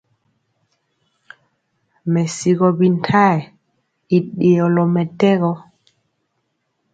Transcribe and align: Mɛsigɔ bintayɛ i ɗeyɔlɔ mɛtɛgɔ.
Mɛsigɔ 2.11 2.67
bintayɛ 2.77 3.37
i 4.15 4.17
ɗeyɔlɔ 4.37 4.83
mɛtɛgɔ. 4.93 5.51